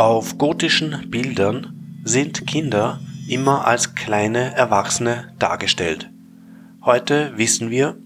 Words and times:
Auf 0.00 0.38
gotischen 0.38 1.10
Bildern 1.10 1.98
sind 2.04 2.46
Kinder 2.46 3.00
immer 3.28 3.66
als 3.66 3.94
kleine 3.94 4.54
Erwachsene 4.54 5.32
dargestellt. 5.38 6.09
Heute 6.82 7.36
wissen 7.36 7.68
wir, 7.68 7.98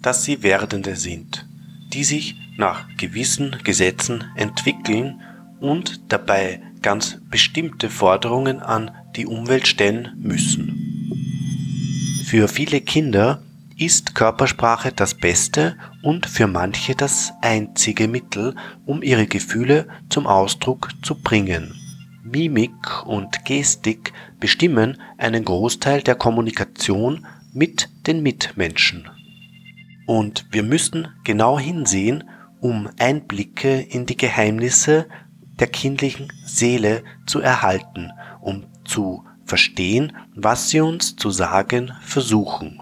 dass 0.00 0.22
sie 0.22 0.44
Werdende 0.44 0.94
sind, 0.94 1.48
die 1.92 2.04
sich 2.04 2.36
nach 2.56 2.86
gewissen 2.96 3.56
Gesetzen 3.64 4.22
entwickeln 4.36 5.20
und 5.58 6.12
dabei 6.12 6.62
ganz 6.80 7.18
bestimmte 7.28 7.90
Forderungen 7.90 8.60
an 8.60 8.92
die 9.16 9.26
Umwelt 9.26 9.66
stellen 9.66 10.12
müssen. 10.16 10.76
Für 12.24 12.46
viele 12.46 12.80
Kinder 12.80 13.42
ist 13.76 14.14
Körpersprache 14.14 14.92
das 14.92 15.14
beste 15.14 15.76
und 16.00 16.26
für 16.26 16.46
manche 16.46 16.94
das 16.94 17.32
einzige 17.42 18.06
Mittel, 18.06 18.54
um 18.86 19.02
ihre 19.02 19.26
Gefühle 19.26 19.88
zum 20.08 20.28
Ausdruck 20.28 20.90
zu 21.02 21.16
bringen. 21.16 21.74
Mimik 22.22 23.04
und 23.06 23.44
Gestik 23.44 24.12
bestimmen 24.38 24.98
einen 25.18 25.44
Großteil 25.44 26.02
der 26.02 26.14
Kommunikation 26.14 27.26
mit 27.52 27.88
den 28.06 28.22
Mitmenschen. 28.22 29.08
Und 30.06 30.46
wir 30.50 30.62
müssen 30.62 31.08
genau 31.24 31.58
hinsehen, 31.58 32.24
um 32.60 32.88
Einblicke 32.98 33.80
in 33.80 34.06
die 34.06 34.16
Geheimnisse 34.16 35.06
der 35.58 35.68
kindlichen 35.68 36.32
Seele 36.44 37.04
zu 37.26 37.40
erhalten, 37.40 38.10
um 38.40 38.64
zu 38.84 39.24
verstehen, 39.44 40.12
was 40.34 40.70
sie 40.70 40.80
uns 40.80 41.16
zu 41.16 41.30
sagen 41.30 41.92
versuchen. 42.02 42.80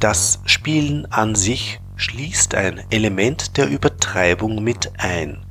Das 0.00 0.40
Spielen 0.46 1.12
an 1.12 1.34
sich 1.34 1.78
schließt 1.96 2.54
ein 2.54 2.80
Element 2.88 3.58
der 3.58 3.68
Übertreibung 3.68 4.64
mit 4.64 4.90
ein. 4.96 5.44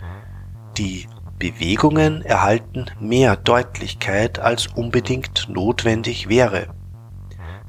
Die 0.76 1.08
Bewegungen 1.38 2.24
erhalten 2.24 2.88
mehr 3.00 3.36
Deutlichkeit 3.36 4.40
als 4.40 4.66
unbedingt 4.66 5.48
notwendig 5.50 6.30
wäre. 6.30 6.66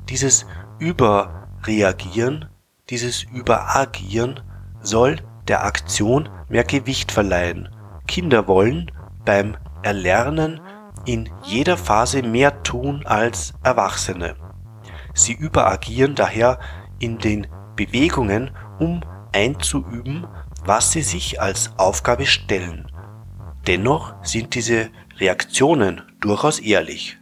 Dieses 0.08 0.46
Überreagieren, 0.78 2.48
dieses 2.88 3.24
Überagieren 3.24 4.40
soll 4.80 5.16
der 5.48 5.66
Aktion 5.66 6.30
mehr 6.48 6.64
Gewicht 6.64 7.12
verleihen. 7.12 7.68
Kinder 8.06 8.48
wollen 8.48 8.90
beim 9.26 9.54
Erlernen 9.82 10.62
in 11.04 11.28
jeder 11.44 11.76
Phase 11.76 12.22
mehr 12.22 12.62
tun 12.62 13.04
als 13.04 13.52
Erwachsene. 13.62 14.34
Sie 15.14 15.32
überagieren 15.32 16.14
daher 16.14 16.58
in 16.98 17.18
den 17.18 17.46
Bewegungen, 17.76 18.50
um 18.78 19.00
einzuüben, 19.32 20.26
was 20.64 20.92
sie 20.92 21.02
sich 21.02 21.40
als 21.40 21.72
Aufgabe 21.78 22.26
stellen. 22.26 22.90
Dennoch 23.66 24.14
sind 24.22 24.54
diese 24.54 24.90
Reaktionen 25.18 26.02
durchaus 26.20 26.58
ehrlich. 26.58 27.18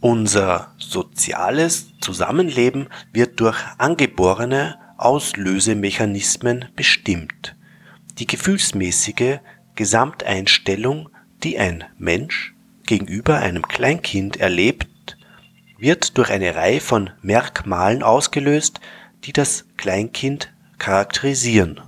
Unser 0.00 0.74
soziales 0.78 1.98
Zusammenleben 2.00 2.88
wird 3.12 3.40
durch 3.40 3.58
angeborene 3.78 4.78
Auslösemechanismen 4.98 6.66
bestimmt. 6.76 7.56
Die 8.18 8.26
gefühlsmäßige 8.26 9.38
Gesamteinstellung, 9.74 11.08
die 11.42 11.58
ein 11.58 11.84
Mensch 11.98 12.54
gegenüber 12.86 13.38
einem 13.38 13.62
Kleinkind 13.62 14.36
erlebt, 14.36 14.88
wird 15.78 16.16
durch 16.18 16.30
eine 16.30 16.54
Reihe 16.54 16.80
von 16.80 17.10
Merkmalen 17.22 18.02
ausgelöst, 18.02 18.80
die 19.24 19.32
das 19.32 19.64
Kleinkind 19.76 20.52
charakterisieren. 20.78 21.80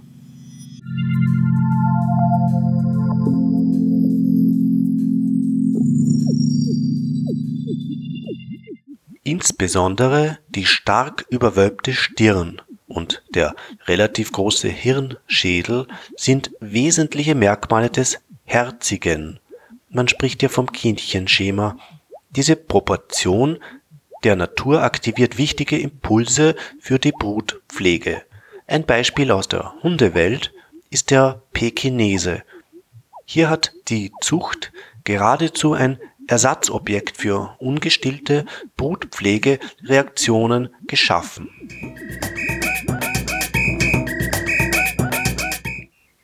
Insbesondere 9.22 10.38
die 10.48 10.66
stark 10.66 11.26
überwölbte 11.30 11.92
Stirn 11.92 12.62
und 12.86 13.25
der 13.34 13.54
relativ 13.86 14.30
große 14.30 14.69
Hirnschädel 14.69 15.88
sind 16.16 16.52
wesentliche 16.60 17.34
Merkmale 17.34 17.91
des 17.91 18.20
Herzigen. 18.44 19.41
Man 19.91 20.06
spricht 20.06 20.42
ja 20.42 20.48
vom 20.48 20.70
Kindchenschema. 20.70 21.76
Diese 22.36 22.54
Proportion 22.54 23.58
der 24.22 24.36
Natur 24.36 24.82
aktiviert 24.82 25.38
wichtige 25.38 25.78
Impulse 25.78 26.54
für 26.78 26.98
die 26.98 27.12
Brutpflege. 27.12 28.22
Ein 28.66 28.84
Beispiel 28.84 29.30
aus 29.30 29.48
der 29.48 29.72
Hundewelt 29.82 30.52
ist 30.91 31.10
der 31.10 31.41
Pekinese. 31.54 32.42
Hier 33.25 33.48
hat 33.48 33.72
die 33.88 34.12
Zucht 34.20 34.70
geradezu 35.04 35.72
ein 35.72 35.98
Ersatzobjekt 36.26 37.16
für 37.16 37.56
ungestillte 37.58 38.44
Brutpflegereaktionen 38.76 40.75
geschaffen. 40.86 41.48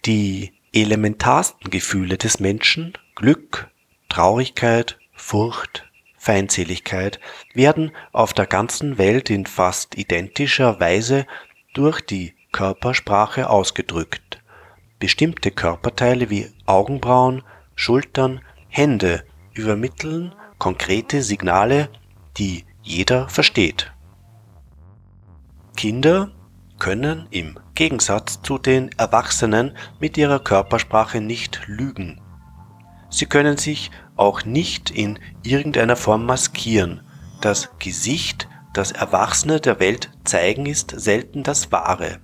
Die 0.04 0.52
elementarsten 0.74 1.70
Gefühle 1.70 2.18
des 2.18 2.38
Menschen 2.38 2.92
Glück, 3.14 3.70
Traurigkeit, 4.10 4.98
Furcht, 5.14 5.88
Feindseligkeit 6.22 7.18
werden 7.52 7.90
auf 8.12 8.32
der 8.32 8.46
ganzen 8.46 8.96
Welt 8.96 9.28
in 9.28 9.44
fast 9.44 9.98
identischer 9.98 10.78
Weise 10.78 11.26
durch 11.74 12.00
die 12.00 12.34
Körpersprache 12.52 13.50
ausgedrückt. 13.50 14.40
Bestimmte 15.00 15.50
Körperteile 15.50 16.30
wie 16.30 16.48
Augenbrauen, 16.64 17.42
Schultern, 17.74 18.40
Hände 18.68 19.24
übermitteln 19.54 20.32
konkrete 20.58 21.22
Signale, 21.22 21.88
die 22.36 22.66
jeder 22.82 23.28
versteht. 23.28 23.92
Kinder 25.76 26.30
können 26.78 27.26
im 27.32 27.58
Gegensatz 27.74 28.40
zu 28.42 28.58
den 28.58 28.90
Erwachsenen 28.96 29.76
mit 29.98 30.16
ihrer 30.16 30.38
Körpersprache 30.38 31.20
nicht 31.20 31.62
lügen. 31.66 32.20
Sie 33.10 33.26
können 33.26 33.56
sich 33.56 33.90
auch 34.16 34.44
nicht 34.44 34.90
in 34.90 35.18
irgendeiner 35.42 35.96
Form 35.96 36.26
maskieren. 36.26 37.00
Das 37.40 37.70
Gesicht, 37.78 38.48
das 38.72 38.92
Erwachsene 38.92 39.60
der 39.60 39.80
Welt 39.80 40.10
zeigen, 40.24 40.66
ist 40.66 40.92
selten 40.98 41.42
das 41.42 41.72
wahre. 41.72 42.20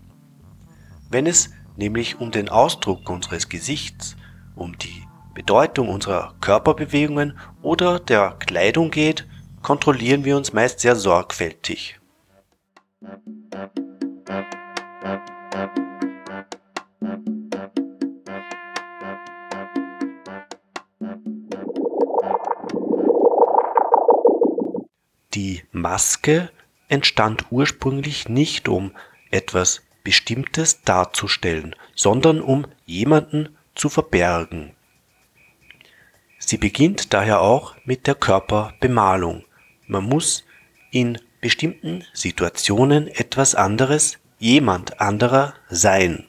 Wenn 1.10 1.27
es 1.27 1.50
nämlich 1.77 2.21
um 2.21 2.31
den 2.31 2.48
Ausdruck 2.48 3.09
unseres 3.09 3.48
Gesichts, 3.48 4.16
um 4.54 4.77
die 4.78 5.04
Bedeutung 5.34 5.88
unserer 5.88 6.34
Körperbewegungen 6.41 7.38
oder 7.62 8.00
der 8.00 8.37
Kleidung 8.38 8.91
geht, 8.91 9.27
kontrollieren 9.62 10.25
wir 10.25 10.37
uns 10.37 10.53
meist 10.53 10.81
sehr 10.81 10.97
sorgfältig. 10.97 11.98
Die 25.39 25.63
Maske 25.71 26.51
entstand 26.89 27.45
ursprünglich 27.51 28.29
nicht, 28.29 28.69
um 28.69 28.91
etwas 29.31 29.83
Bestimmtes 30.03 30.83
darzustellen, 30.83 31.77
sondern 31.95 32.41
um 32.41 32.67
jemanden 32.87 33.57
zu 33.77 33.89
verbergen. 33.89 34.75
Sie 36.41 36.57
beginnt 36.57 37.15
daher 37.15 37.41
auch 37.41 37.77
mit 37.85 38.09
der 38.09 38.17
Körperbemalung. 38.17 39.45
Man 39.87 40.03
muss 40.07 40.45
in 40.91 41.21
bestimmten 41.41 42.03
Situationen 42.13 43.07
etwas 43.07 43.55
anderes, 43.55 44.19
jemand 44.41 45.01
anderer 45.01 45.55
sein. 45.69 46.27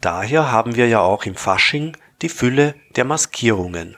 Daher 0.00 0.50
haben 0.50 0.74
wir 0.74 0.88
ja 0.88 0.98
auch 0.98 1.24
im 1.24 1.36
Fasching 1.36 1.96
die 2.22 2.28
Fülle 2.28 2.74
der 2.96 3.04
Maskierungen. 3.04 3.96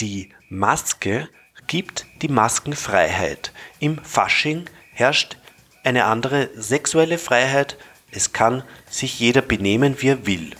Die 0.00 0.30
Maske 0.48 1.28
gibt 1.66 2.06
die 2.22 2.28
Maskenfreiheit. 2.28 3.52
Im 3.78 3.98
Fasching 3.98 4.64
herrscht 4.92 5.36
eine 5.84 6.04
andere 6.06 6.50
sexuelle 6.54 7.18
Freiheit. 7.18 7.76
Es 8.10 8.32
kann 8.32 8.64
sich 8.90 9.20
jeder 9.20 9.42
benehmen, 9.42 9.96
wie 10.00 10.08
er 10.08 10.26
will. 10.26 10.50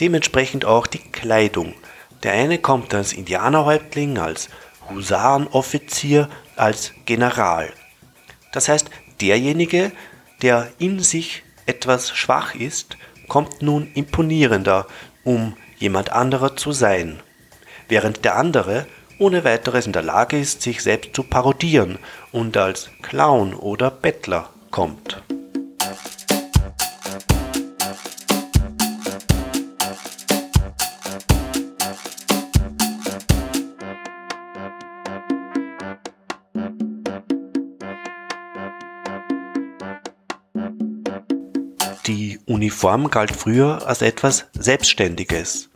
Dementsprechend 0.00 0.64
auch 0.64 0.86
die 0.86 0.98
Kleidung. 0.98 1.74
Der 2.22 2.32
eine 2.32 2.58
kommt 2.58 2.94
als 2.94 3.12
Indianerhäuptling, 3.12 4.18
als 4.18 4.48
Husarenoffizier, 4.88 6.28
als 6.56 6.92
General. 7.06 7.72
Das 8.52 8.68
heißt, 8.68 8.90
derjenige, 9.20 9.92
der 10.42 10.70
in 10.78 11.00
sich 11.00 11.42
etwas 11.66 12.10
schwach 12.10 12.54
ist, 12.54 12.96
kommt 13.28 13.62
nun 13.62 13.90
imponierender, 13.94 14.86
um 15.22 15.56
jemand 15.80 16.12
anderer 16.12 16.56
zu 16.56 16.70
sein, 16.70 17.18
während 17.88 18.24
der 18.24 18.36
andere 18.36 18.86
ohne 19.18 19.44
weiteres 19.44 19.86
in 19.86 19.92
der 19.92 20.02
Lage 20.02 20.38
ist, 20.38 20.62
sich 20.62 20.82
selbst 20.82 21.14
zu 21.14 21.24
parodieren 21.24 21.98
und 22.32 22.56
als 22.56 22.90
Clown 23.02 23.54
oder 23.54 23.90
Bettler 23.90 24.48
kommt. 24.70 25.22
Die 42.06 42.40
Uniform 42.46 43.10
galt 43.10 43.30
früher 43.30 43.86
als 43.86 44.02
etwas 44.02 44.46
Selbstständiges. 44.58 45.69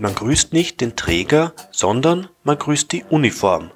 Man 0.00 0.14
grüßt 0.14 0.52
nicht 0.52 0.80
den 0.80 0.94
Träger, 0.94 1.52
sondern 1.72 2.28
man 2.44 2.56
grüßt 2.56 2.92
die 2.92 3.02
Uniform. 3.02 3.72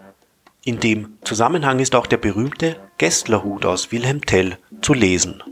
In 0.65 0.79
dem 0.79 1.19
Zusammenhang 1.25 1.81
ist 1.81 1.97
auch 1.97 2.07
der 2.07 2.17
berühmte 2.17 2.77
Gesslerhut 2.97 3.67
aus 3.67 3.91
Wilhelm 3.91 4.21
Tell 4.25 4.57
zu 4.83 4.95
lesen. 4.95 5.43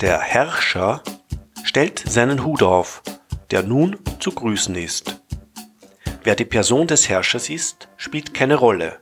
Der 0.00 0.18
Herrscher 0.18 1.00
stellt 1.62 2.00
seinen 2.00 2.44
Hut 2.44 2.64
auf, 2.64 3.04
der 3.52 3.62
nun 3.62 4.00
zu 4.18 4.32
grüßen 4.32 4.74
ist. 4.74 5.20
Wer 6.24 6.34
die 6.34 6.44
Person 6.44 6.88
des 6.88 7.08
Herrschers 7.08 7.50
ist, 7.50 7.88
spielt 7.96 8.34
keine 8.34 8.56
Rolle. 8.56 8.98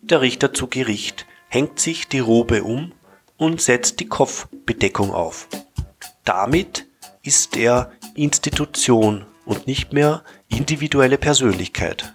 Der 0.00 0.22
Richter 0.22 0.54
zu 0.54 0.68
Gericht 0.68 1.26
hängt 1.48 1.80
sich 1.80 2.08
die 2.08 2.20
Robe 2.20 2.62
um 2.62 2.92
und 3.36 3.60
setzt 3.60 4.00
die 4.00 4.08
Kopfbedeckung 4.08 5.12
auf. 5.12 5.48
Damit 6.24 6.86
ist 7.22 7.58
er 7.58 7.92
Institution 8.18 9.26
und 9.46 9.66
nicht 9.66 9.92
mehr 9.92 10.22
individuelle 10.48 11.18
Persönlichkeit. 11.18 12.14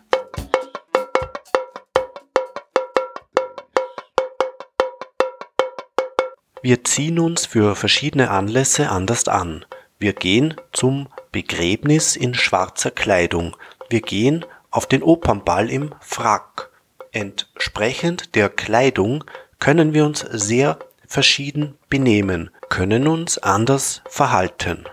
Wir 6.61 6.83
ziehen 6.83 7.19
uns 7.19 7.45
für 7.45 7.75
verschiedene 7.75 8.29
Anlässe 8.29 8.89
anders 8.89 9.27
an. 9.27 9.65
Wir 9.99 10.13
gehen 10.13 10.55
zum 10.71 11.09
Begräbnis 11.31 12.15
in 12.15 12.33
schwarzer 12.33 12.91
Kleidung. 12.91 13.57
Wir 13.89 14.01
gehen 14.01 14.45
auf 14.71 14.85
den 14.85 15.03
Opernball 15.03 15.69
im 15.69 15.93
Frack. 15.99 16.69
Entsprechend 17.11 18.35
der 18.35 18.49
Kleidung 18.49 19.23
können 19.59 19.93
wir 19.93 20.05
uns 20.05 20.19
sehr 20.19 20.79
verschieden 21.05 21.77
benehmen, 21.89 22.49
können 22.69 23.07
uns 23.07 23.37
anders 23.37 24.01
verhalten. 24.07 24.85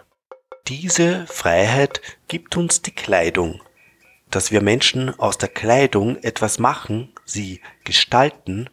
Diese 0.70 1.26
Freiheit 1.26 2.00
gibt 2.28 2.56
uns 2.56 2.80
die 2.80 2.92
Kleidung. 2.92 3.60
Dass 4.30 4.52
wir 4.52 4.62
Menschen 4.62 5.18
aus 5.18 5.36
der 5.36 5.48
Kleidung 5.48 6.16
etwas 6.22 6.60
machen, 6.60 7.12
sie 7.24 7.60
gestalten, 7.82 8.70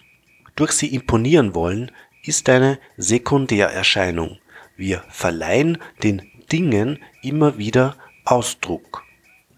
durch 0.56 0.74
sie 0.74 0.94
imponieren 0.94 1.56
wollen, 1.56 1.92
ist 2.22 2.50
eine 2.50 2.78
Sekundärerscheinung. 2.98 4.38
Wir 4.76 5.04
verleihen 5.10 5.80
den 6.04 6.22
Dingen 6.52 7.00
immer 7.24 7.58
wieder 7.58 7.96
Ausdruck. 8.26 9.04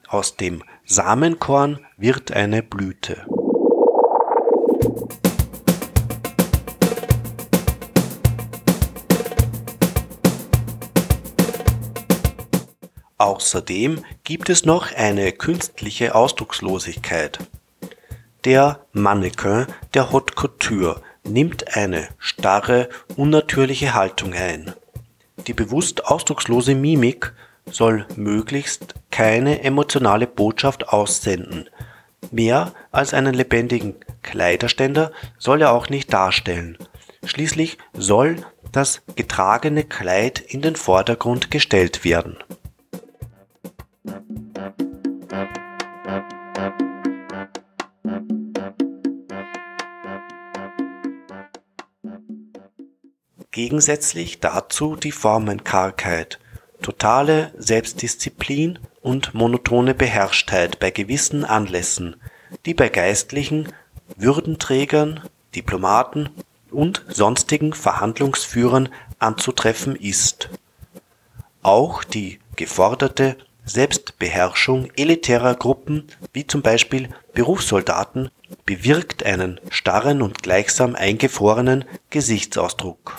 Aus 0.07 0.37
dem 0.37 0.63
Samenkorn 0.85 1.85
wird 1.97 2.31
eine 2.31 2.63
Blüte. 2.63 3.25
Außerdem 13.19 14.05
gibt 14.23 14.49
es 14.49 14.63
noch 14.63 14.93
eine 14.93 15.33
künstliche 15.33 16.15
Ausdruckslosigkeit. 16.15 17.37
Der 18.45 18.79
Mannequin 18.93 19.67
der 19.93 20.13
Haute 20.13 20.33
Couture 20.35 21.01
nimmt 21.25 21.75
eine 21.75 22.07
starre, 22.17 22.87
unnatürliche 23.17 23.93
Haltung 23.93 24.33
ein. 24.33 24.73
Die 25.47 25.53
bewusst 25.53 26.05
ausdruckslose 26.05 26.75
Mimik 26.75 27.33
soll 27.69 28.07
möglichst 28.15 28.95
keine 29.11 29.63
emotionale 29.65 30.25
Botschaft 30.25 30.87
aussenden. 30.87 31.69
Mehr 32.31 32.71
als 32.91 33.13
einen 33.13 33.33
lebendigen 33.33 33.95
Kleiderständer 34.23 35.11
soll 35.37 35.61
er 35.61 35.73
auch 35.73 35.89
nicht 35.89 36.13
darstellen. 36.13 36.77
Schließlich 37.25 37.79
soll 37.91 38.45
das 38.71 39.01
getragene 39.17 39.83
Kleid 39.83 40.39
in 40.39 40.61
den 40.61 40.77
Vordergrund 40.77 41.51
gestellt 41.51 42.05
werden 42.05 42.37
Gegensätzlich 53.51 54.39
dazu 54.39 54.95
die 54.95 55.11
Formenkargheit, 55.11 56.39
totale 56.81 57.51
Selbstdisziplin 57.57 58.79
und 59.01 59.33
monotone 59.33 59.93
Beherrschtheit 59.93 60.79
bei 60.79 60.91
gewissen 60.91 61.43
Anlässen, 61.43 62.15
die 62.65 62.73
bei 62.73 62.87
Geistlichen, 62.89 63.73
Würdenträgern, 64.15 65.21
Diplomaten 65.55 66.29
und 66.71 67.03
sonstigen 67.09 67.73
Verhandlungsführern 67.73 68.89
anzutreffen 69.19 69.95
ist. 69.95 70.49
Auch 71.61 72.03
die 72.03 72.39
geforderte 72.55 73.35
Selbstbeherrschung 73.69 74.89
elitärer 74.95 75.55
Gruppen 75.55 76.07
wie 76.33 76.47
zum 76.47 76.61
Beispiel 76.61 77.09
Berufssoldaten 77.33 78.31
bewirkt 78.65 79.23
einen 79.23 79.59
starren 79.69 80.21
und 80.21 80.41
gleichsam 80.41 80.95
eingefrorenen 80.95 81.85
Gesichtsausdruck 82.09 83.15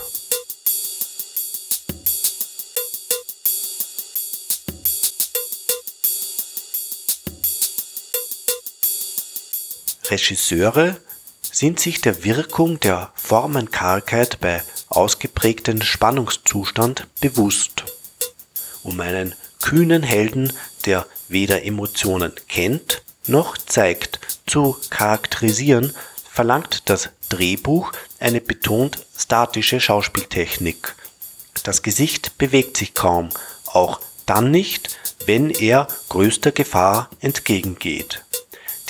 Regisseure 10.11 10.97
sind 11.53 11.79
sich 11.79 12.01
der 12.01 12.25
Wirkung 12.25 12.81
der 12.81 13.13
Formenkargheit 13.15 14.41
bei 14.41 14.61
ausgeprägtem 14.89 15.83
Spannungszustand 15.83 17.07
bewusst. 17.21 17.85
Um 18.83 18.99
einen 19.01 19.37
kühnen 19.61 20.03
Helden, 20.03 20.53
der 20.87 21.07
weder 21.29 21.65
Emotionen 21.65 22.33
kennt 22.49 23.03
noch 23.27 23.57
zeigt, 23.57 24.19
zu 24.47 24.77
charakterisieren, 24.91 25.95
verlangt 26.31 26.89
das 26.89 27.11
Drehbuch 27.29 27.93
eine 28.19 28.41
betont 28.41 29.07
statische 29.17 29.81
Schauspieltechnik. 29.81 30.95
Das 31.63 31.83
Gesicht 31.83 32.39
bewegt 32.39 32.77
sich 32.77 32.95
kaum, 32.95 33.29
auch 33.67 34.01
dann 34.27 34.51
nicht, 34.51 34.99
wenn 35.27 35.51
er 35.51 35.87
größter 36.09 36.53
Gefahr 36.53 37.11
entgegengeht. 37.21 38.25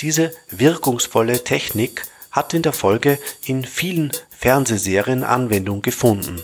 Diese 0.01 0.31
wirkungsvolle 0.49 1.43
Technik 1.43 2.05
hat 2.31 2.53
in 2.53 2.61
der 2.61 2.73
Folge 2.73 3.19
in 3.45 3.65
vielen 3.65 4.11
Fernsehserien 4.29 5.23
Anwendung 5.23 5.81
gefunden. 5.81 6.41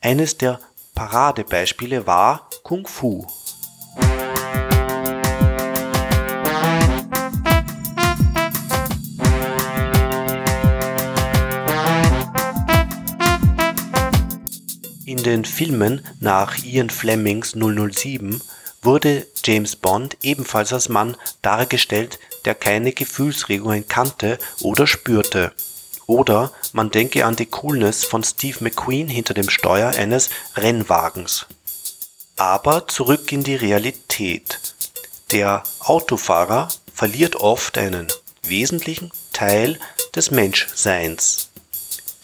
Eines 0.00 0.38
der 0.38 0.60
Paradebeispiele 0.94 2.06
war 2.06 2.48
Kung 2.62 2.86
Fu. 2.86 3.26
In 15.04 15.22
den 15.22 15.44
Filmen 15.44 16.04
nach 16.20 16.56
Ian 16.64 16.90
Flemings 16.90 17.52
007 17.52 18.40
wurde 18.82 19.26
James 19.44 19.76
Bond 19.76 20.16
ebenfalls 20.22 20.72
als 20.72 20.88
Mann 20.88 21.16
dargestellt, 21.42 22.18
der 22.44 22.54
keine 22.54 22.92
Gefühlsregungen 22.92 23.86
kannte 23.86 24.38
oder 24.62 24.86
spürte. 24.86 25.52
Oder 26.06 26.50
man 26.72 26.90
denke 26.90 27.24
an 27.24 27.36
die 27.36 27.46
Coolness 27.46 28.04
von 28.04 28.24
Steve 28.24 28.58
McQueen 28.60 29.08
hinter 29.08 29.34
dem 29.34 29.48
Steuer 29.48 29.90
eines 29.90 30.30
Rennwagens. 30.56 31.46
Aber 32.36 32.88
zurück 32.88 33.30
in 33.32 33.42
die 33.42 33.56
Realität. 33.56 34.58
Der 35.30 35.62
Autofahrer 35.80 36.68
verliert 36.92 37.36
oft 37.36 37.78
einen 37.78 38.08
wesentlichen 38.42 39.10
Teil 39.32 39.78
des 40.14 40.30
Menschseins. 40.30 41.50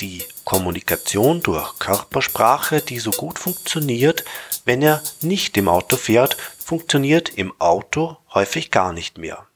Die 0.00 0.24
Kommunikation 0.44 1.42
durch 1.42 1.78
Körpersprache, 1.78 2.80
die 2.80 2.98
so 3.00 3.10
gut 3.10 3.38
funktioniert, 3.38 4.24
wenn 4.64 4.82
er 4.82 5.02
nicht 5.22 5.56
im 5.56 5.68
Auto 5.68 5.96
fährt, 5.96 6.36
funktioniert 6.58 7.30
im 7.30 7.52
Auto 7.60 8.16
häufig 8.32 8.70
gar 8.70 8.92
nicht 8.92 9.18
mehr. 9.18 9.47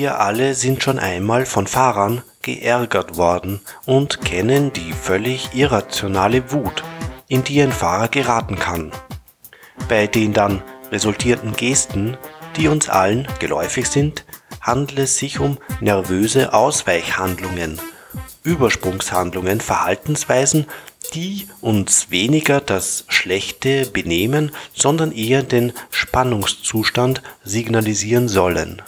Wir 0.00 0.18
alle 0.18 0.54
sind 0.54 0.82
schon 0.82 0.98
einmal 0.98 1.44
von 1.44 1.66
Fahrern 1.66 2.22
geärgert 2.40 3.18
worden 3.18 3.60
und 3.84 4.22
kennen 4.22 4.72
die 4.72 4.94
völlig 4.94 5.50
irrationale 5.52 6.52
Wut, 6.52 6.82
in 7.28 7.44
die 7.44 7.60
ein 7.60 7.70
Fahrer 7.70 8.08
geraten 8.08 8.58
kann. 8.58 8.92
Bei 9.90 10.06
den 10.06 10.32
dann 10.32 10.62
resultierten 10.90 11.52
Gesten, 11.52 12.16
die 12.56 12.68
uns 12.68 12.88
allen 12.88 13.28
geläufig 13.40 13.88
sind, 13.88 14.24
handelt 14.62 15.00
es 15.00 15.18
sich 15.18 15.38
um 15.38 15.58
nervöse 15.82 16.54
Ausweichhandlungen, 16.54 17.78
Übersprungshandlungen, 18.42 19.60
Verhaltensweisen, 19.60 20.64
die 21.12 21.46
uns 21.60 22.10
weniger 22.10 22.62
das 22.62 23.04
schlechte 23.08 23.84
Benehmen, 23.84 24.52
sondern 24.72 25.12
eher 25.12 25.42
den 25.42 25.74
Spannungszustand 25.90 27.20
signalisieren 27.44 28.28
sollen. 28.28 28.80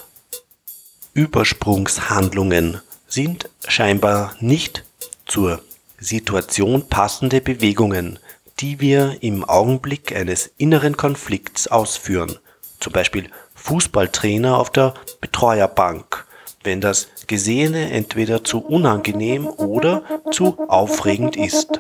Übersprungshandlungen 1.15 2.81
sind 3.07 3.51
scheinbar 3.69 4.35
nicht 4.41 4.85
zur 5.27 5.61
Situation 5.99 6.89
passende 6.89 7.43
Bewegungen, 7.43 8.19
die 8.61 8.81
wir 8.81 9.19
im 9.21 9.45
Augenblick 9.45 10.17
eines 10.17 10.51
inneren 10.57 10.97
Konflikts 10.97 11.69
ausführen, 11.69 12.39
zum 12.81 12.95
Beispiel 12.95 13.29
Fußballtrainer 13.57 14.57
auf 14.57 14.71
der 14.71 14.95
Betreuerbank, 15.21 16.27
wenn 16.65 16.81
das 16.81 17.09
Gesehene 17.27 17.91
entweder 17.91 18.43
zu 18.43 18.65
unangenehm 18.65 19.47
oder 19.47 20.05
zu 20.31 20.59
aufregend 20.69 21.37
ist. 21.37 21.79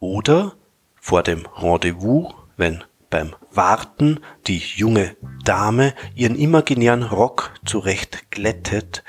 Oder 0.00 0.54
vor 1.08 1.22
dem 1.22 1.46
Rendezvous, 1.56 2.34
wenn 2.58 2.84
beim 3.08 3.34
Warten 3.50 4.20
die 4.46 4.58
junge 4.58 5.16
Dame 5.42 5.94
ihren 6.14 6.36
imaginären 6.36 7.02
Rock 7.02 7.54
zurecht 7.64 8.30
glättet, 8.30 9.04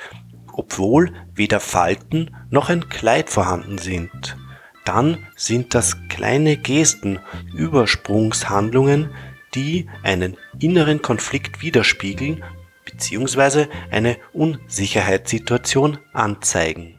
obwohl 0.54 1.12
weder 1.36 1.60
Falten 1.60 2.34
noch 2.50 2.70
ein 2.70 2.88
Kleid 2.88 3.30
vorhanden 3.30 3.78
sind. 3.80 4.38
Dann 4.86 5.28
sind 5.36 5.76
das 5.76 5.98
kleine 6.08 6.56
Gesten, 6.56 7.20
Übersprungshandlungen, 7.54 9.10
die 9.54 9.90
einen 10.02 10.38
inneren 10.58 11.02
Konflikt 11.02 11.62
widerspiegeln 11.62 12.46
bzw. 12.86 13.68
eine 13.92 14.16
Unsicherheitssituation 14.32 15.98
anzeigen. 16.14 16.99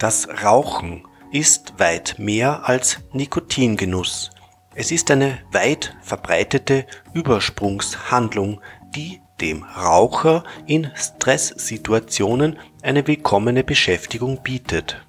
Das 0.00 0.26
Rauchen 0.42 1.06
ist 1.30 1.78
weit 1.78 2.14
mehr 2.16 2.66
als 2.66 3.00
Nikotingenuss. 3.12 4.30
Es 4.74 4.92
ist 4.92 5.10
eine 5.10 5.36
weit 5.52 5.94
verbreitete 6.00 6.86
Übersprungshandlung, 7.12 8.62
die 8.96 9.20
dem 9.42 9.62
Raucher 9.62 10.44
in 10.66 10.90
Stresssituationen 10.94 12.58
eine 12.80 13.06
willkommene 13.06 13.62
Beschäftigung 13.62 14.42
bietet. 14.42 15.04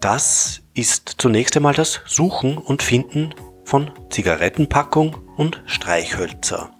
Das 0.00 0.62
ist 0.74 1.14
zunächst 1.18 1.56
einmal 1.56 1.74
das 1.74 2.00
Suchen 2.04 2.58
und 2.58 2.82
Finden 2.82 3.32
von 3.64 3.92
Zigarettenpackung 4.10 5.18
und 5.36 5.62
Streichhölzer. 5.66 6.70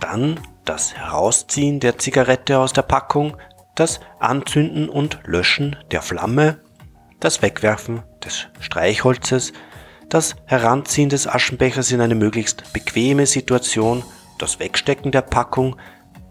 Dann 0.00 0.40
das 0.64 0.94
Herausziehen 0.94 1.78
der 1.78 1.98
Zigarette 1.98 2.58
aus 2.58 2.72
der 2.72 2.82
Packung, 2.82 3.36
das 3.78 4.00
Anzünden 4.18 4.88
und 4.88 5.20
Löschen 5.24 5.76
der 5.90 6.02
Flamme, 6.02 6.60
das 7.20 7.42
Wegwerfen 7.42 8.02
des 8.24 8.48
Streichholzes, 8.60 9.52
das 10.08 10.36
Heranziehen 10.46 11.08
des 11.08 11.28
Aschenbechers 11.28 11.92
in 11.92 12.00
eine 12.00 12.14
möglichst 12.14 12.72
bequeme 12.72 13.26
Situation, 13.26 14.02
das 14.38 14.58
Wegstecken 14.58 15.12
der 15.12 15.22
Packung, 15.22 15.76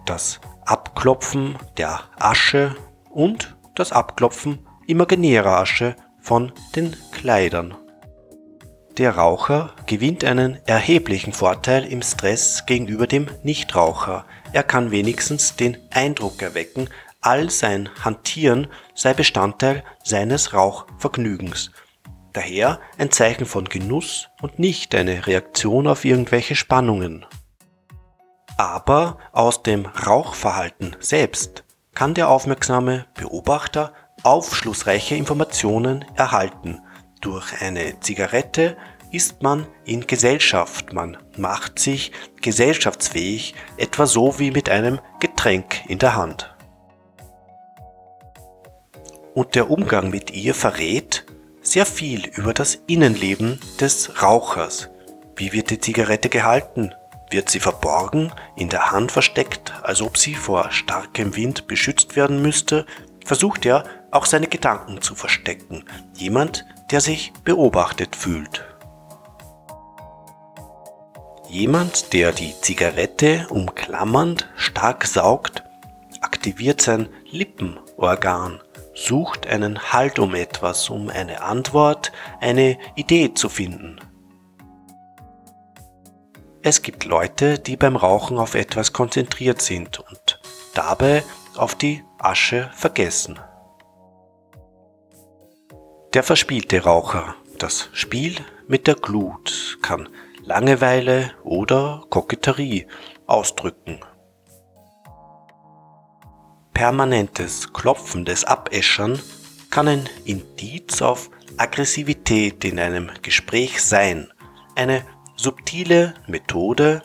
das 0.05 0.39
Abklopfen 0.65 1.57
der 1.77 2.01
Asche 2.19 2.75
und 3.09 3.55
das 3.75 3.91
Abklopfen 3.91 4.59
imaginärer 4.87 5.59
Asche 5.59 5.95
von 6.19 6.51
den 6.75 6.95
Kleidern. 7.11 7.75
Der 8.97 9.15
Raucher 9.15 9.73
gewinnt 9.85 10.23
einen 10.23 10.57
erheblichen 10.65 11.31
Vorteil 11.31 11.85
im 11.85 12.01
Stress 12.01 12.65
gegenüber 12.65 13.05
dem 13.05 13.27
Nichtraucher. 13.43 14.25
Er 14.53 14.63
kann 14.63 14.89
wenigstens 14.89 15.55
den 15.55 15.77
Eindruck 15.91 16.41
erwecken, 16.41 16.89
all 17.27 17.49
sein 17.49 17.89
Hantieren 18.05 18.67
sei 18.95 19.13
Bestandteil 19.13 19.83
seines 20.01 20.53
Rauchvergnügens, 20.53 21.71
daher 22.31 22.79
ein 22.97 23.11
Zeichen 23.11 23.45
von 23.45 23.65
Genuss 23.65 24.29
und 24.41 24.59
nicht 24.59 24.95
eine 24.95 25.27
Reaktion 25.27 25.87
auf 25.87 26.05
irgendwelche 26.05 26.55
Spannungen. 26.55 27.25
Aber 28.57 29.17
aus 29.33 29.61
dem 29.61 29.87
Rauchverhalten 29.87 30.95
selbst 31.01 31.65
kann 31.93 32.13
der 32.13 32.29
aufmerksame 32.29 33.07
Beobachter 33.15 33.91
aufschlussreiche 34.23 35.15
Informationen 35.15 36.05
erhalten. 36.15 36.79
Durch 37.19 37.61
eine 37.61 37.99
Zigarette 37.99 38.77
ist 39.11 39.43
man 39.43 39.67
in 39.83 40.07
Gesellschaft, 40.07 40.93
man 40.93 41.17
macht 41.35 41.77
sich 41.77 42.13
gesellschaftsfähig, 42.41 43.53
etwa 43.75 44.05
so 44.05 44.39
wie 44.39 44.51
mit 44.51 44.69
einem 44.69 44.99
Getränk 45.19 45.85
in 45.89 45.99
der 45.99 46.15
Hand 46.15 46.56
und 49.37 49.53
der 49.53 49.69
Umgang 49.69 50.09
mit 50.09 50.31
ihr 50.31 50.55
verrät 50.55 51.23
sehr 51.61 51.85
viel 51.85 52.25
über 52.25 52.55
das 52.55 52.79
Innenleben 52.87 53.59
des 53.79 54.23
Rauchers. 54.23 54.89
Wie 55.35 55.53
wird 55.53 55.69
die 55.69 55.79
Zigarette 55.79 56.27
gehalten? 56.27 56.95
Wird 57.29 57.47
sie 57.47 57.59
verborgen, 57.59 58.31
in 58.55 58.69
der 58.69 58.89
Hand 58.89 59.11
versteckt, 59.11 59.75
als 59.83 60.01
ob 60.01 60.17
sie 60.17 60.33
vor 60.33 60.71
starkem 60.71 61.35
Wind 61.35 61.67
beschützt 61.67 62.15
werden 62.15 62.41
müsste? 62.41 62.87
Versucht 63.25 63.63
er, 63.67 63.83
auch 64.09 64.25
seine 64.25 64.47
Gedanken 64.47 65.03
zu 65.03 65.13
verstecken. 65.13 65.85
Jemand, 66.15 66.65
der 66.89 66.99
sich 66.99 67.31
beobachtet 67.43 68.15
fühlt. 68.15 68.65
Jemand, 71.47 72.11
der 72.11 72.31
die 72.31 72.55
Zigarette 72.59 73.45
umklammernd 73.51 74.49
stark 74.55 75.05
saugt, 75.05 75.61
aktiviert 76.21 76.81
sein 76.81 77.07
Lippenorgan 77.29 78.61
sucht 78.97 79.45
einen 79.45 79.93
Halt 79.93 80.17
um 80.17 80.33
etwas, 80.33 80.89
um 80.89 81.09
eine 81.09 81.41
Antwort, 81.41 82.11
eine 82.41 82.77
Idee 82.95 83.33
zu 83.33 83.47
finden. 83.47 83.99
Es 86.63 86.81
gibt 86.81 87.05
Leute, 87.05 87.59
die 87.59 87.77
beim 87.77 87.95
Rauchen 87.95 88.37
auf 88.37 88.55
etwas 88.55 88.91
konzentriert 88.93 89.61
sind 89.61 89.99
und 89.99 90.41
dabei 90.73 91.23
auf 91.55 91.75
die 91.75 92.03
Asche 92.17 92.69
vergessen. 92.73 93.39
Der 96.13 96.23
verspielte 96.23 96.83
Raucher, 96.83 97.35
das 97.59 97.89
Spiel 97.93 98.35
mit 98.67 98.87
der 98.87 98.95
Glut, 98.95 99.77
kann 99.81 100.09
Langeweile 100.43 101.31
oder 101.43 102.03
Koketterie 102.09 102.87
ausdrücken 103.27 103.99
permanentes 106.77 107.73
klopfendes 107.73 108.45
Abäschern 108.45 109.19
kann 109.71 109.87
ein 109.87 110.07
Indiz 110.25 111.01
auf 111.01 111.31
Aggressivität 111.57 112.63
in 112.65 112.77
einem 112.77 113.09
Gespräch 113.23 113.81
sein, 113.83 114.31
eine 114.75 115.03
subtile 115.35 116.13
Methode, 116.27 117.01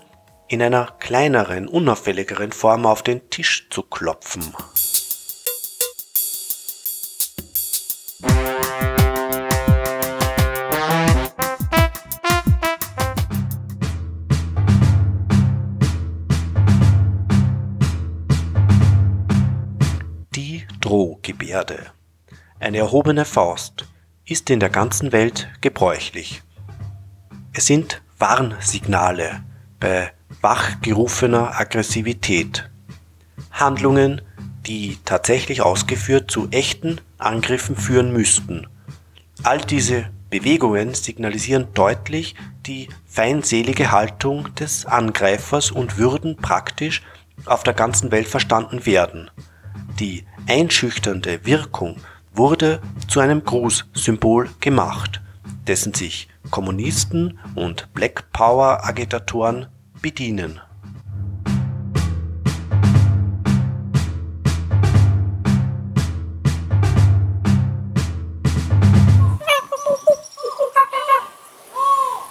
in 0.48 0.60
einer 0.60 0.94
kleineren, 0.98 1.68
unauffälligeren 1.68 2.52
Form 2.52 2.84
auf 2.84 3.02
den 3.02 3.30
Tisch 3.30 3.68
zu 3.70 3.82
klopfen. 3.82 4.52
Erde. 21.62 21.92
Eine 22.58 22.78
erhobene 22.78 23.24
Faust 23.24 23.86
ist 24.24 24.50
in 24.50 24.58
der 24.58 24.68
ganzen 24.68 25.12
Welt 25.12 25.48
gebräuchlich. 25.60 26.42
Es 27.52 27.66
sind 27.66 28.02
Warnsignale 28.18 29.44
bei 29.78 30.10
wachgerufener 30.40 31.56
Aggressivität. 31.56 32.68
Handlungen, 33.52 34.22
die 34.66 34.98
tatsächlich 35.04 35.62
ausgeführt 35.62 36.32
zu 36.32 36.48
echten 36.50 37.00
Angriffen 37.16 37.76
führen 37.76 38.12
müssten. 38.12 38.66
All 39.44 39.60
diese 39.60 40.10
Bewegungen 40.30 40.94
signalisieren 40.94 41.68
deutlich 41.74 42.34
die 42.66 42.88
feindselige 43.06 43.92
Haltung 43.92 44.52
des 44.56 44.84
Angreifers 44.84 45.70
und 45.70 45.96
würden 45.96 46.36
praktisch 46.36 47.02
auf 47.44 47.62
der 47.62 47.74
ganzen 47.74 48.10
Welt 48.10 48.26
verstanden 48.26 48.84
werden. 48.84 49.30
Die 50.00 50.24
einschüchternde 50.46 51.44
Wirkung 51.44 51.96
wurde 52.34 52.80
zu 53.08 53.20
einem 53.20 53.44
Grußsymbol 53.44 54.50
gemacht, 54.60 55.20
dessen 55.66 55.94
sich 55.94 56.28
Kommunisten 56.50 57.38
und 57.54 57.92
Black 57.94 58.32
Power 58.32 58.84
Agitatoren 58.84 59.66
bedienen. 60.00 60.60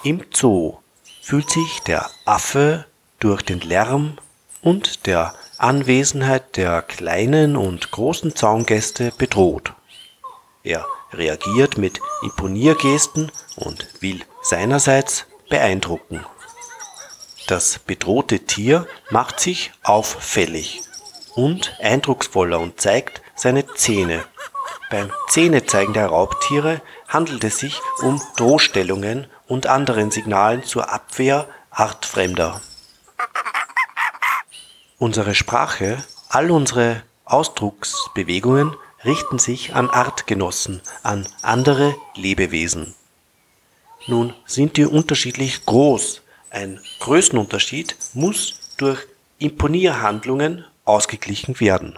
Im 0.03 0.23
Zoo 0.33 0.77
fühlt 1.21 1.49
sich 1.51 1.79
der 1.85 2.09
Affe 2.25 2.85
durch 3.19 3.43
den 3.43 3.59
Lärm 3.59 4.17
und 4.63 5.05
der 5.05 5.35
Anwesenheit 5.61 6.57
der 6.57 6.81
kleinen 6.81 7.55
und 7.55 7.91
großen 7.91 8.35
Zaungäste 8.35 9.13
bedroht. 9.17 9.73
Er 10.63 10.85
reagiert 11.13 11.77
mit 11.77 11.99
Imponiergesten 12.23 13.31
und 13.57 13.87
will 14.01 14.21
seinerseits 14.41 15.27
beeindrucken. 15.49 16.25
Das 17.47 17.77
bedrohte 17.77 18.39
Tier 18.39 18.87
macht 19.11 19.39
sich 19.39 19.71
auffällig 19.83 20.81
und 21.35 21.75
eindrucksvoller 21.79 22.59
und 22.59 22.81
zeigt 22.81 23.21
seine 23.35 23.67
Zähne. 23.67 24.23
Beim 24.89 25.11
Zähnezeigen 25.29 25.93
der 25.93 26.07
Raubtiere 26.07 26.81
handelt 27.07 27.43
es 27.43 27.59
sich 27.59 27.79
um 28.01 28.19
Drohstellungen 28.35 29.27
und 29.47 29.67
anderen 29.67 30.09
Signalen 30.09 30.63
zur 30.63 30.91
Abwehr 30.91 31.47
artfremder. 31.69 32.61
Unsere 35.01 35.33
Sprache, 35.33 35.97
all 36.29 36.51
unsere 36.51 37.01
Ausdrucksbewegungen 37.25 38.75
richten 39.03 39.39
sich 39.39 39.73
an 39.73 39.89
Artgenossen, 39.89 40.79
an 41.01 41.27
andere 41.41 41.95
Lebewesen. 42.13 42.93
Nun 44.05 44.35
sind 44.45 44.77
die 44.77 44.85
unterschiedlich 44.85 45.65
groß. 45.65 46.21
Ein 46.51 46.79
Größenunterschied 46.99 47.95
muss 48.13 48.59
durch 48.77 49.07
Imponierhandlungen 49.39 50.65
ausgeglichen 50.85 51.59
werden. 51.59 51.97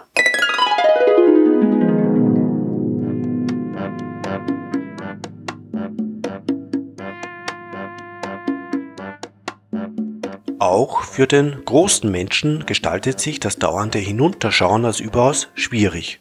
Auch 10.74 11.04
für 11.04 11.28
den 11.28 11.64
großen 11.66 12.10
Menschen 12.10 12.66
gestaltet 12.66 13.20
sich 13.20 13.40
das 13.40 13.58
dauernde 13.58 14.00
Hinunterschauen 14.00 14.86
als 14.86 15.00
überaus 15.00 15.50
schwierig. 15.54 16.20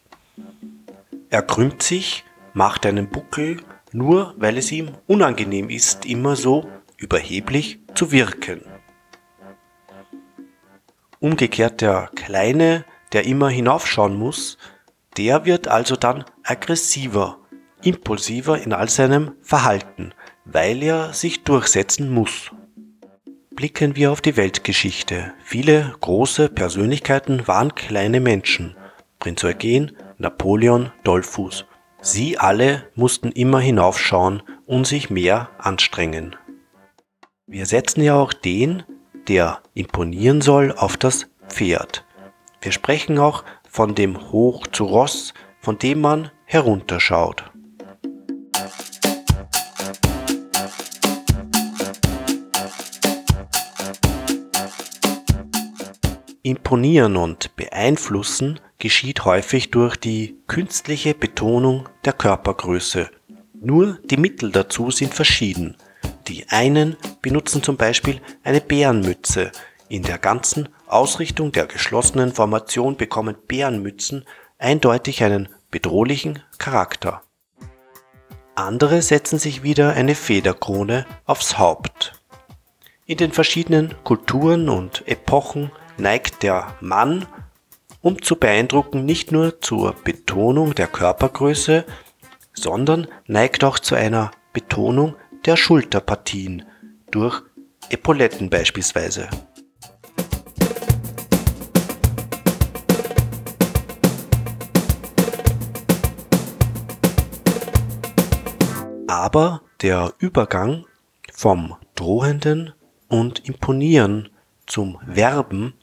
Er 1.31 1.41
krümmt 1.41 1.81
sich, 1.81 2.23
macht 2.53 2.85
einen 2.85 3.09
Buckel, 3.09 3.57
nur 3.93 4.35
weil 4.37 4.59
es 4.59 4.71
ihm 4.71 4.91
unangenehm 5.07 5.71
ist, 5.71 6.05
immer 6.05 6.35
so 6.35 6.69
überheblich 6.97 7.79
zu 7.95 8.11
wirken. 8.11 8.61
Umgekehrt 11.19 11.81
der 11.81 12.11
Kleine, 12.13 12.85
der 13.11 13.25
immer 13.25 13.49
hinaufschauen 13.49 14.15
muss, 14.15 14.59
der 15.17 15.45
wird 15.45 15.67
also 15.67 15.95
dann 15.95 16.25
aggressiver, 16.43 17.39
impulsiver 17.81 18.61
in 18.61 18.71
all 18.71 18.87
seinem 18.87 19.31
Verhalten, 19.41 20.13
weil 20.45 20.83
er 20.83 21.11
sich 21.11 21.43
durchsetzen 21.43 22.13
muss. 22.13 22.51
Blicken 23.55 23.95
wir 23.95 24.11
auf 24.11 24.19
die 24.19 24.35
Weltgeschichte. 24.35 25.33
Viele 25.43 25.95
große 26.01 26.49
Persönlichkeiten 26.49 27.47
waren 27.47 27.75
kleine 27.75 28.19
Menschen. 28.19 28.75
Prinz 29.19 29.43
Eugen, 29.43 29.91
Napoleon, 30.17 30.91
Dollfuß. 31.03 31.65
Sie 32.01 32.39
alle 32.39 32.89
mussten 32.95 33.31
immer 33.31 33.59
hinaufschauen 33.59 34.41
und 34.65 34.87
sich 34.87 35.11
mehr 35.11 35.49
anstrengen. 35.59 36.35
Wir 37.45 37.67
setzen 37.67 38.01
ja 38.01 38.15
auch 38.15 38.33
den, 38.33 38.83
der 39.27 39.59
imponieren 39.75 40.41
soll, 40.41 40.71
auf 40.71 40.97
das 40.97 41.27
Pferd. 41.47 42.05
Wir 42.61 42.71
sprechen 42.71 43.19
auch 43.19 43.43
von 43.69 43.93
dem 43.93 44.31
Hoch 44.31 44.65
zu 44.67 44.85
Ross, 44.85 45.33
von 45.61 45.77
dem 45.77 46.01
man 46.01 46.31
herunterschaut. 46.45 47.52
Imponieren 56.45 57.15
und 57.15 57.55
Beeinflussen 57.55 58.59
geschieht 58.77 59.23
häufig 59.23 59.71
durch 59.71 59.95
die 59.95 60.35
künstliche 60.47 61.13
Betonung 61.13 61.87
der 62.03 62.11
Körpergröße. 62.11 63.09
Nur 63.53 63.97
die 64.03 64.17
Mittel 64.17 64.51
dazu 64.51 64.91
sind 64.91 65.13
verschieden. 65.13 65.77
Die 66.27 66.49
einen 66.49 66.97
benutzen 67.21 67.63
zum 67.63 67.77
Beispiel 67.77 68.19
eine 68.43 68.59
Bärenmütze. 68.59 69.53
In 69.87 70.03
der 70.03 70.17
ganzen 70.17 70.67
Ausrichtung 70.85 71.53
der 71.53 71.65
geschlossenen 71.65 72.33
Formation 72.33 72.97
bekommen 72.97 73.37
Bärenmützen 73.47 74.25
eindeutig 74.57 75.23
einen 75.23 75.47
bedrohlichen 75.71 76.43
Charakter. 76.57 77.21
Andere 78.55 79.01
setzen 79.01 79.39
sich 79.39 79.63
wieder 79.63 79.93
eine 79.93 80.13
Federkrone 80.13 81.05
aufs 81.23 81.57
Haupt. 81.57 82.21
In 83.05 83.15
den 83.15 83.31
verschiedenen 83.31 83.95
Kulturen 84.03 84.67
und 84.67 85.07
Epochen 85.07 85.71
neigt 85.97 86.43
der 86.43 86.75
Mann, 86.81 87.25
um 88.01 88.21
zu 88.21 88.35
beeindrucken, 88.35 89.05
nicht 89.05 89.31
nur 89.31 89.61
zur 89.61 89.93
Betonung 90.03 90.75
der 90.75 90.87
Körpergröße, 90.87 91.85
sondern 92.53 93.07
neigt 93.27 93.63
auch 93.63 93.79
zu 93.79 93.95
einer 93.95 94.31
Betonung 94.51 95.15
der 95.45 95.57
Schulterpartien 95.57 96.65
durch 97.11 97.41
Epauletten 97.89 98.49
beispielsweise. 98.49 99.29
Aber 109.07 109.61
der 109.81 110.13
Übergang 110.17 110.85
vom 111.31 111.75
Drohenden 111.95 112.73
und 113.09 113.47
Imponieren 113.47 114.29
zum 114.65 114.97
Werben 115.05 115.73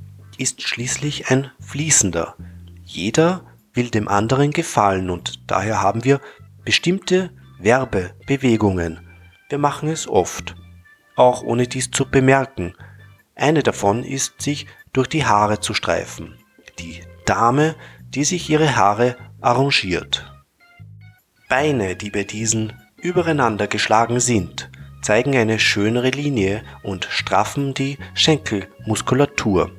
ist 0.40 0.62
schließlich 0.62 1.30
ein 1.30 1.50
fließender. 1.60 2.34
Jeder 2.82 3.44
will 3.74 3.90
dem 3.90 4.08
anderen 4.08 4.52
gefallen 4.52 5.10
und 5.10 5.50
daher 5.50 5.82
haben 5.82 6.02
wir 6.02 6.20
bestimmte 6.64 7.30
Werbebewegungen. 7.58 9.00
Wir 9.50 9.58
machen 9.58 9.88
es 9.90 10.08
oft, 10.08 10.56
auch 11.14 11.42
ohne 11.42 11.66
dies 11.66 11.90
zu 11.90 12.10
bemerken. 12.10 12.74
Eine 13.34 13.62
davon 13.62 14.02
ist, 14.02 14.40
sich 14.40 14.66
durch 14.94 15.08
die 15.08 15.26
Haare 15.26 15.60
zu 15.60 15.74
streifen. 15.74 16.38
Die 16.78 17.02
Dame, 17.26 17.76
die 18.08 18.24
sich 18.24 18.48
ihre 18.48 18.76
Haare 18.76 19.16
arrangiert. 19.42 20.32
Beine, 21.50 21.96
die 21.96 22.10
bei 22.10 22.24
diesen 22.24 22.72
übereinander 22.96 23.66
geschlagen 23.66 24.20
sind, 24.20 24.70
zeigen 25.02 25.36
eine 25.36 25.58
schönere 25.58 26.10
Linie 26.10 26.62
und 26.82 27.06
straffen 27.10 27.74
die 27.74 27.98
Schenkelmuskulatur. 28.14 29.70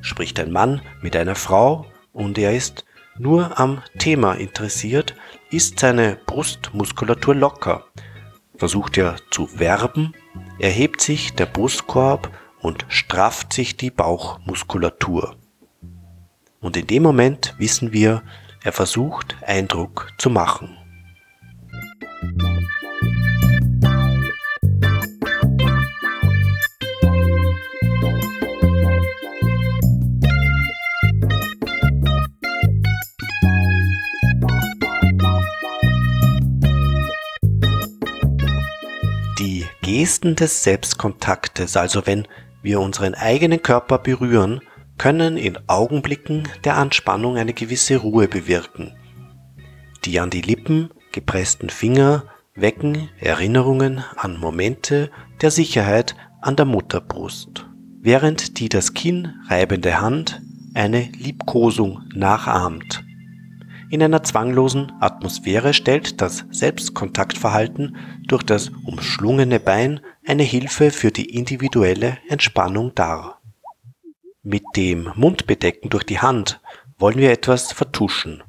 Spricht 0.00 0.38
ein 0.40 0.52
Mann 0.52 0.80
mit 1.02 1.16
einer 1.16 1.34
Frau 1.34 1.86
und 2.12 2.38
er 2.38 2.54
ist 2.54 2.84
nur 3.18 3.58
am 3.58 3.82
Thema 3.98 4.34
interessiert, 4.34 5.14
ist 5.50 5.80
seine 5.80 6.18
Brustmuskulatur 6.26 7.34
locker. 7.34 7.84
Versucht 8.56 8.98
er 8.98 9.16
zu 9.30 9.58
werben, 9.58 10.14
erhebt 10.58 11.00
sich 11.00 11.34
der 11.34 11.46
Brustkorb 11.46 12.30
und 12.60 12.84
strafft 12.88 13.52
sich 13.52 13.76
die 13.76 13.90
Bauchmuskulatur. 13.90 15.36
Und 16.60 16.76
in 16.76 16.86
dem 16.86 17.02
Moment 17.02 17.54
wissen 17.58 17.92
wir, 17.92 18.22
er 18.64 18.72
versucht 18.72 19.36
Eindruck 19.42 20.12
zu 20.18 20.30
machen. 20.30 20.76
Gesten 39.82 40.36
des 40.36 40.62
Selbstkontaktes, 40.62 41.76
also 41.76 42.06
wenn 42.06 42.26
wir 42.62 42.80
unseren 42.80 43.14
eigenen 43.14 43.62
Körper 43.62 43.98
berühren, 43.98 44.60
können 44.98 45.36
in 45.36 45.58
Augenblicken 45.68 46.48
der 46.64 46.76
Anspannung 46.76 47.36
eine 47.36 47.52
gewisse 47.52 47.96
Ruhe 47.96 48.28
bewirken. 48.28 48.94
Die 50.04 50.20
an 50.20 50.30
die 50.30 50.40
Lippen 50.40 50.90
gepressten 51.12 51.70
Finger 51.70 52.24
wecken 52.54 53.08
Erinnerungen 53.18 54.04
an 54.16 54.38
Momente 54.38 55.10
der 55.40 55.50
Sicherheit 55.50 56.16
an 56.40 56.56
der 56.56 56.66
Mutterbrust, 56.66 57.66
während 58.00 58.58
die 58.58 58.68
das 58.68 58.94
Kinn 58.94 59.34
reibende 59.48 60.00
Hand 60.00 60.40
eine 60.74 61.08
Liebkosung 61.16 62.02
nachahmt. 62.14 63.05
In 63.88 64.02
einer 64.02 64.24
zwanglosen 64.24 64.92
Atmosphäre 65.00 65.72
stellt 65.72 66.20
das 66.20 66.44
Selbstkontaktverhalten 66.50 67.96
durch 68.26 68.42
das 68.42 68.70
umschlungene 68.84 69.60
Bein 69.60 70.00
eine 70.26 70.42
Hilfe 70.42 70.90
für 70.90 71.12
die 71.12 71.30
individuelle 71.30 72.18
Entspannung 72.28 72.94
dar. 72.96 73.40
Mit 74.42 74.64
dem 74.74 75.12
Mundbedecken 75.14 75.88
durch 75.88 76.04
die 76.04 76.18
Hand 76.18 76.60
wollen 76.98 77.18
wir 77.18 77.30
etwas 77.30 77.72
vertuschen. 77.72 78.42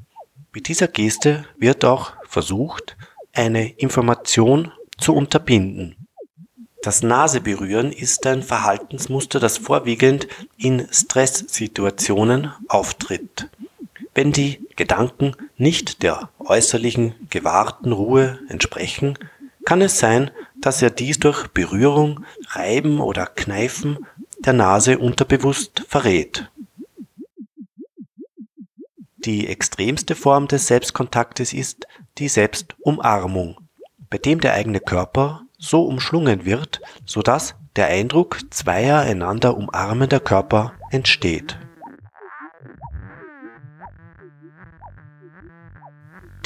Mit 0.54 0.70
dieser 0.70 0.88
Geste 0.88 1.46
wird 1.58 1.86
auch 1.86 2.14
versucht, 2.28 2.98
eine 3.34 3.70
Information 3.70 4.72
zu 4.98 5.14
unterbinden. 5.14 6.08
Das 6.82 7.04
Naseberühren 7.04 7.92
ist 7.92 8.26
ein 8.26 8.42
Verhaltensmuster, 8.42 9.40
das 9.40 9.60
vorwiegend 9.60 10.28
in 10.58 10.88
Stresssituationen 10.92 12.54
auftritt. 12.70 13.50
Wenn 14.16 14.32
die 14.32 14.67
Gedanken 14.78 15.36
nicht 15.58 16.04
der 16.04 16.30
äußerlichen 16.40 17.16
gewahrten 17.30 17.92
Ruhe 17.92 18.40
entsprechen, 18.48 19.18
kann 19.66 19.82
es 19.82 20.00
sein, 20.00 20.32
dass 20.62 20.82
er 20.82 20.92
dies 20.92 21.20
durch 21.20 21.48
Berührung, 21.48 22.24
Reiben 22.52 23.02
oder 23.02 23.26
Kneifen 23.26 24.06
der 24.40 24.54
Nase 24.54 24.98
unterbewusst 24.98 25.84
verrät. 25.90 26.50
Die 29.18 29.48
extremste 29.48 30.16
Form 30.16 30.48
des 30.48 30.68
Selbstkontaktes 30.68 31.52
ist 31.52 31.86
die 32.18 32.30
Selbstumarmung, 32.30 33.58
bei 34.10 34.18
dem 34.18 34.40
der 34.40 34.54
eigene 34.54 34.80
Körper 34.80 35.42
so 35.58 35.84
umschlungen 35.84 36.46
wird, 36.46 36.80
so 37.06 37.22
dass 37.22 37.56
der 37.76 37.88
Eindruck 37.88 38.40
zweier 38.52 39.02
einander 39.02 39.58
umarmender 39.58 40.20
Körper 40.20 40.74
entsteht. 40.92 41.58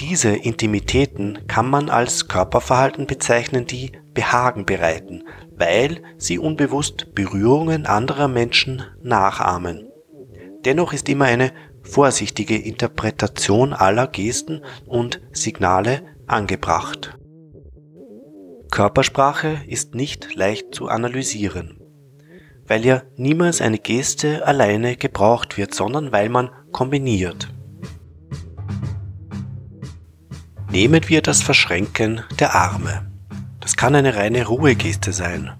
Diese 0.01 0.35
Intimitäten 0.35 1.45
kann 1.45 1.69
man 1.69 1.89
als 1.89 2.27
Körperverhalten 2.27 3.05
bezeichnen, 3.05 3.67
die 3.67 3.91
Behagen 4.15 4.65
bereiten, 4.65 5.25
weil 5.55 6.01
sie 6.17 6.39
unbewusst 6.39 7.13
Berührungen 7.13 7.85
anderer 7.85 8.27
Menschen 8.27 8.81
nachahmen. 9.03 9.87
Dennoch 10.65 10.93
ist 10.93 11.07
immer 11.07 11.25
eine 11.25 11.51
vorsichtige 11.83 12.57
Interpretation 12.57 13.73
aller 13.73 14.07
Gesten 14.07 14.63
und 14.87 15.21
Signale 15.33 16.01
angebracht. 16.25 17.19
Körpersprache 18.71 19.61
ist 19.67 19.93
nicht 19.93 20.33
leicht 20.33 20.73
zu 20.73 20.87
analysieren, 20.87 21.79
weil 22.65 22.83
ja 22.83 23.03
niemals 23.17 23.61
eine 23.61 23.77
Geste 23.77 24.47
alleine 24.47 24.95
gebraucht 24.95 25.59
wird, 25.59 25.75
sondern 25.75 26.11
weil 26.11 26.29
man 26.29 26.49
kombiniert. 26.71 27.53
Nehmen 30.71 31.09
wir 31.09 31.21
das 31.21 31.41
Verschränken 31.41 32.21
der 32.39 32.55
Arme. 32.55 33.05
Das 33.59 33.75
kann 33.75 33.93
eine 33.93 34.15
reine 34.15 34.45
Ruhegeste 34.45 35.11
sein. 35.11 35.51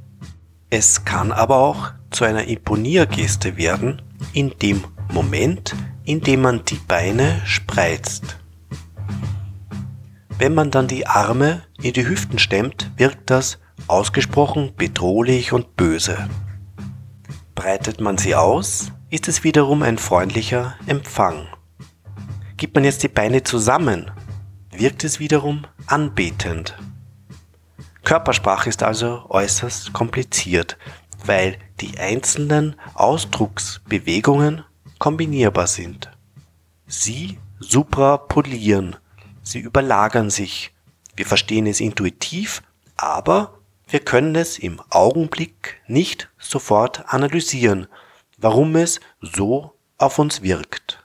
Es 0.70 1.04
kann 1.04 1.34
aber 1.34 1.58
auch 1.58 1.92
zu 2.12 2.24
einer 2.24 2.46
Imponiergeste 2.46 3.58
werden, 3.58 4.02
in 4.32 4.54
dem 4.62 4.86
Moment, 5.12 5.76
in 6.06 6.22
dem 6.22 6.42
man 6.42 6.64
die 6.64 6.80
Beine 6.88 7.42
spreizt. 7.44 8.40
Wenn 10.38 10.54
man 10.54 10.72
dann 10.72 10.88
die 10.88 11.06
Arme 11.06 11.64
in 11.82 11.92
die 11.92 12.08
Hüften 12.08 12.40
stemmt, 12.40 12.90
wirkt 12.96 13.30
das 13.30 13.60
ausgesprochen 13.88 14.72
bedrohlich 14.78 15.52
und 15.52 15.76
böse. 15.76 16.30
Breitet 17.54 18.00
man 18.00 18.18
sie 18.18 18.34
aus, 18.34 18.94
ist 19.10 19.28
es 19.28 19.44
wiederum 19.44 19.84
ein 19.84 19.98
freundlicher 19.98 20.76
Empfang. 20.88 21.48
Gibt 22.56 22.76
man 22.76 22.86
jetzt 22.86 23.04
die 23.04 23.10
Beine 23.10 23.44
zusammen, 23.44 24.10
wirkt 24.82 25.04
es 25.04 25.20
wiederum 25.20 25.68
anbetend. 25.86 26.76
Körpersprache 28.04 28.68
ist 28.68 28.82
also 28.82 29.28
äußerst 29.30 29.94
kompliziert, 29.94 30.76
weil 31.24 31.60
die 31.82 32.00
einzelnen 32.00 32.76
Ausdrucksbewegungen 32.96 34.64
kombinierbar 34.98 35.68
sind. 35.68 36.10
Sie 36.88 37.38
suprapolieren, 37.60 38.96
sie 39.44 39.60
überlagern 39.60 40.32
sich. 40.32 40.74
Wir 41.16 41.28
verstehen 41.28 41.68
es 41.68 41.80
intuitiv, 41.80 42.64
aber 42.98 43.60
wir 43.88 44.00
können 44.00 44.34
es 44.34 44.58
im 44.58 44.82
Augenblick 44.90 45.80
nicht 45.86 46.28
sofort 46.40 47.04
analysieren, 47.14 47.86
warum 48.40 48.76
es 48.76 49.00
so 49.22 49.76
auf 50.00 50.18
uns 50.18 50.42
wirkt. 50.42 51.01